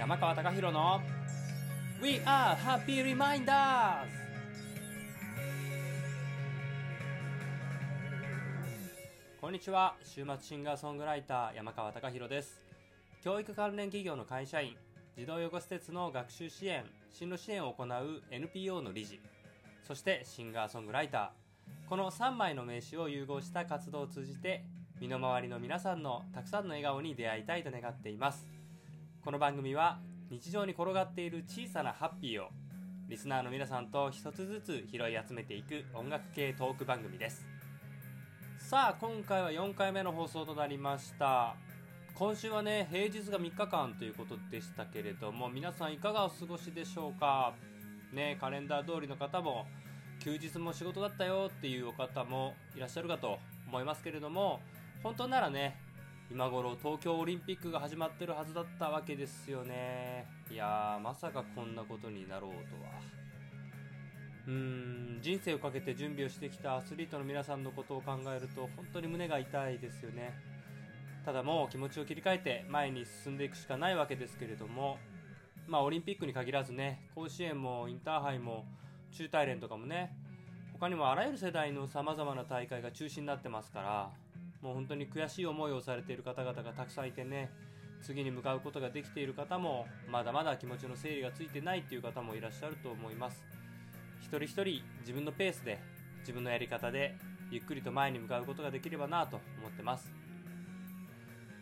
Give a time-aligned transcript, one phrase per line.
[0.00, 0.98] 山川貴博の
[2.02, 4.08] We are Happy Reminders.
[9.38, 9.96] こんにちは。
[10.02, 12.62] 週末シンガーソングライター山川貴博です。
[13.22, 14.74] 教育関連企業の会社員
[15.18, 19.20] 児童養護施設の学習支援進路支援を行う NPO の理事
[19.86, 21.88] そしてシンガーソングライター。
[21.90, 24.64] この3枚の名刺を融合した活動を通じて
[24.98, 28.59] 身の回りの皆さんのたくさんの笑顔に出会いたいと願っています。
[29.22, 29.98] この番組は
[30.30, 32.48] 日常に転がっている小さなハッピーを
[33.06, 37.44] リスナーの皆さんと一つずつ拾い集めていく音楽系トーク番組です。
[38.56, 41.54] さあ今回は4回目の放送となりました。
[42.14, 47.52] 今週はね平日が3日間ということでしたけれども皆さんいかがお過ごしでしょうか？
[48.14, 49.66] ねカレンダー通りの方も
[50.20, 54.60] 休日も仕事だったよっていうお方もいらっしゃるかと思いますけれども
[55.02, 55.78] 本当ならね
[56.30, 60.26] 今頃東京オリンピックが始まってるはずだったわけですよね。
[60.48, 62.92] いやーまさかこんなことになろうとは。
[64.46, 70.32] うーん人生をかけて準備をしてきたアスリートの皆さんのことを考えると本当に胸が痛いですよね。
[71.24, 74.98] ただもう気持ちを切り替えて前に進んでいくしかないわけですけれども
[75.66, 78.64] まあオリンピックに限らずね甲子園もインターハイも
[79.10, 80.12] 中大連とかもね
[80.74, 84.10] 他にもあらゆる世代のさまざまな大会が中止になってますから
[84.62, 87.50] もう本当に悔しい思いをされている方々がたくさんいてね
[88.02, 93.44] 次に向かうことができている方もまだまだ気持ちの整理がついてないっていう方もいらっしゃると思います。
[94.20, 95.78] 一人一人自分のペースで
[96.20, 97.16] 自分のやり方で
[97.50, 100.12] ゆっくりと前に向かうことができればなと思ってます。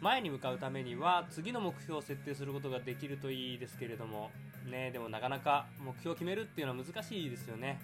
[0.00, 4.30] 前に向かうためには次の目標を設定することができるといいですけれども
[4.70, 7.80] ねでもなかなか目標を決めるっていうのは難しいですよね。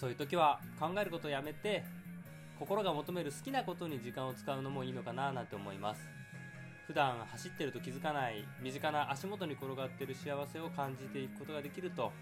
[0.00, 1.84] そういう時は考えることをやめて
[2.58, 6.00] 心が求める好きなことに時間を使うのもいいのかななんて思います。
[6.86, 12.12] 普段走ってると気づかない身近な足元に転がってる幸せを感じていくことができると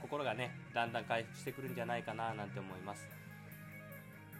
[0.00, 3.08] 心がねだんだん回復してくるんじゃないかななんて思います。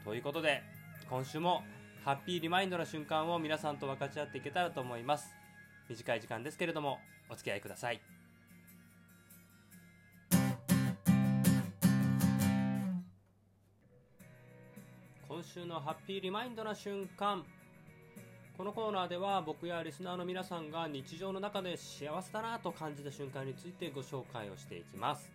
[0.04, 0.62] ということで
[1.10, 1.62] 今週も
[2.04, 5.30] ハッピーリマインドな瞬間を皆さんと分かち合っていけたらと思います。
[5.88, 6.98] 短い時間ですけれども
[7.28, 8.21] お付き合いください。
[15.42, 17.44] 今週のハッピーリマインドな瞬間。
[18.56, 25.32] このコーナーでは僕やリスナーの皆さんが日常の中で幸せだなと感じた瞬間についてご紹介をしていきます。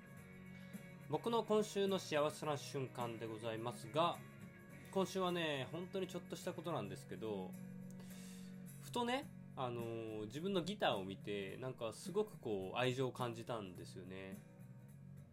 [1.10, 4.16] 僕の今週の幸せな瞬間でございますが
[4.92, 7.52] 今週はね本当にちょっとしたことなんですけど
[8.84, 14.38] ふとねあのー自分のギターを見てなんかすごくこう愛情を感じたんですよね。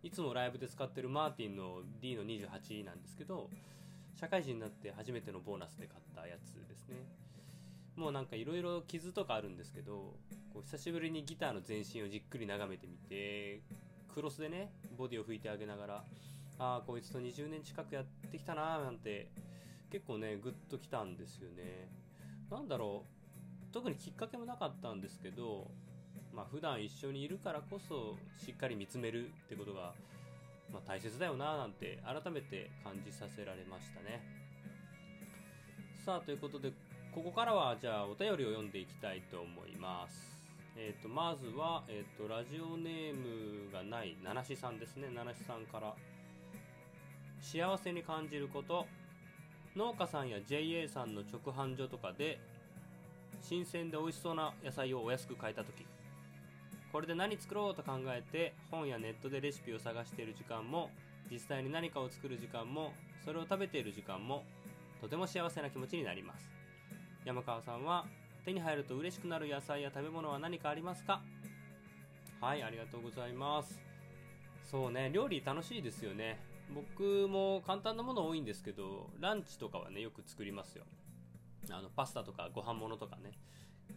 [0.03, 3.49] いつもライブで使ってるマーティンの D の28なんですけど
[4.15, 6.97] 社会人になって初めてのボーナスで買ったやつですね。
[7.97, 10.15] もうなんかいろいろ傷とかあるんですけど
[10.53, 13.61] こう久しぶりにギターの全身をじっくり眺めてみて
[14.13, 16.05] クロスでねボディを拭いてあげながら
[16.59, 19.29] ああこいつと20年近くやってきたなーなんて
[19.91, 21.89] 結構ねグッときたんですよね。
[22.51, 23.05] なんだろ
[23.71, 25.71] う特にきっかけもなかったんですけど
[26.33, 29.95] まあ普段一緒にいるからこそしっかり見つめるってことが、
[30.73, 34.23] まあ、大切だよななんて改めて感じさせられましたね。
[36.05, 36.73] さあということで
[37.15, 40.35] ここからはじゃあお便りを読んでいきたいと思います。
[40.77, 45.09] えっ、とまずは、えっとラジオネームがない七志さんですね。
[45.15, 45.95] 七志さんから
[47.41, 48.87] 幸せに感じること。
[49.77, 52.39] 農家さんや JA さんの直販所とかで
[53.41, 55.85] 新鮮で美味しそうな野菜をお安く買えた時。
[56.95, 60.91] これで何作ろうと考えて本やネットでレシピを探している時間も
[61.29, 62.93] 実際に何かを作る時間も
[63.25, 64.45] それを食べている時間も
[65.01, 66.49] とても幸せな気持ちになります。
[67.25, 68.07] 山川さんは
[68.45, 71.21] 手に入ると嬉しくなる野菜や食べ物は何かありますか？
[72.41, 73.81] はいありがとうございます。
[74.63, 76.39] そうね料理楽しいですよね。
[76.73, 80.85] 僕も簡単なもの多いんですけどランチとかはねよく作りますよ。
[81.71, 83.33] あのパスタとかご飯物とかね。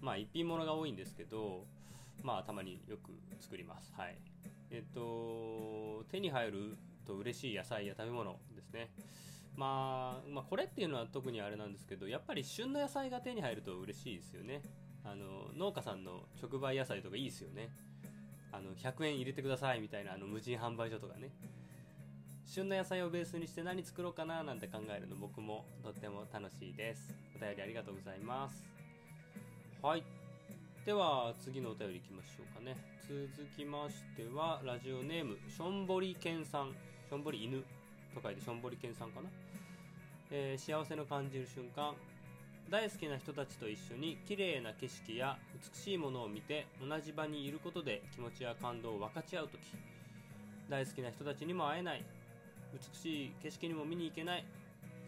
[0.02, 1.64] まあ一品物が多いんですけど
[2.24, 3.92] まあたまによく作ります。
[3.96, 4.18] はい。
[4.70, 8.90] えっと手に入ると嬉しい野菜や食べ物ですね。
[9.56, 14.62] まあ、まあこれっていうのは特にあれなんですけどやっぱり旬の野菜が手に入ると嬉しいですよね。
[15.04, 17.70] あの農家さんの直売野菜とかいいですよね。
[18.52, 21.32] あの100円入れてくださいみたいなあの無人販売所とかね。
[22.46, 27.14] 旬の野菜をベースにして何作ろうかななんて考えるの僕もとっても楽しいです。
[27.36, 28.64] お便りありがとうございます。
[29.82, 30.17] はい。
[30.88, 32.78] では次のお便りいきましょうかね。
[33.04, 36.72] 続きましてはラジオネームしょんぼりけんさん。
[36.72, 37.58] しょんぼり犬。
[38.16, 39.28] と書いてしょんぼりけんさんかな、
[40.32, 41.94] えー幸せの感じる瞬間。
[42.70, 49.60] 大好きな人たちと一緒に綺麗な景色や美しいものを見て同じ場にいることで気持ちや感動を分かち合う時。
[50.70, 52.06] 大好きな人たちにも会えない。
[52.72, 54.46] 美しい景色にも見に行けない。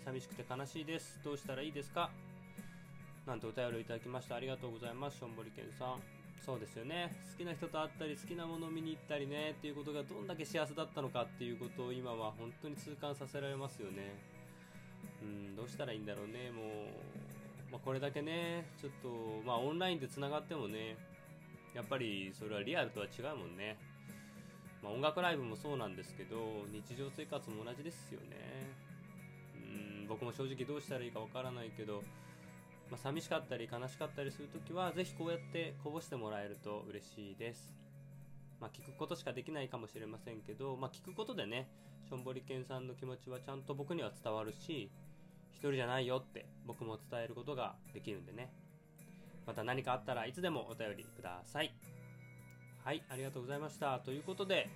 [0.03, 1.21] 寂しくて悲しいです。
[1.23, 2.09] どうしたらいいですか？
[3.25, 4.35] なんてお便りをいただきました。
[4.35, 5.19] ありがとうございます。
[5.19, 6.01] しょんぼりけんさん。
[6.45, 7.15] そうですよね。
[7.31, 9.51] 好きな人と会ったり好きなものを見に行ったりね。
[9.51, 14.15] っていうことがどんだけ幸せだったのかっていうことを今は本当に痛感させられますよね。
[15.21, 16.51] うんどうしたらいいんだろうね。
[16.51, 19.09] もう、まあ、これだけねちょっと
[19.45, 20.97] まあオンラインでつながってもね
[21.75, 23.77] やっぱりそれはリアルとは違うもんね。
[24.81, 26.37] まあ、音楽ライブもそうなんですけど
[26.71, 28.73] 日常生活も同じですよね。
[29.55, 32.01] うん僕も正直どうしたらいいかわからないけど
[32.89, 37.73] まあ、寂しかったり悲しかったりするときは、ぜひこうやってこぼしてもらえると嬉しいです。
[38.59, 41.69] まあ、聞くことしかできないかもしれませんけど、まあ、聞くことでね、
[42.09, 44.91] しょんぼりけんさんの気持ちはちゃんと僕には伝わるし、
[45.51, 48.51] 一人じゃないよって僕も伝えることができるんでね。
[49.45, 51.73] また何かあったらいつでもお便りください。
[52.83, 53.99] はい、ありがとうございました。
[53.99, 54.69] ということで、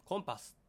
[0.05, 0.60] コンパス。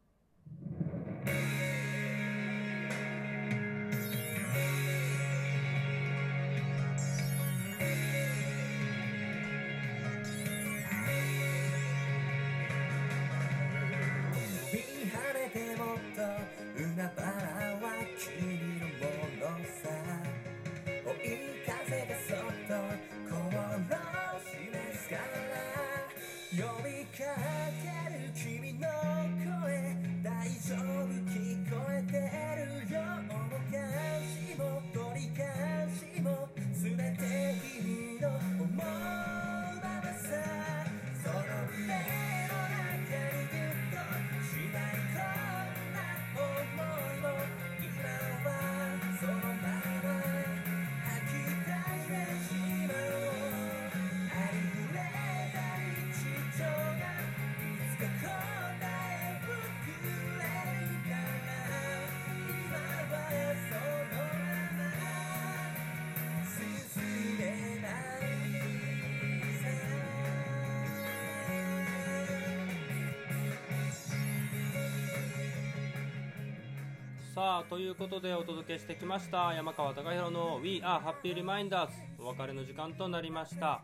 [26.52, 27.24] 呼びか
[27.82, 28.90] ける君の
[29.64, 31.21] 声大丈夫
[77.34, 81.88] さあ、ということでお届けしてきました山川貴弘の We Are Happy Reminders
[82.20, 83.84] お別れの時間となりました。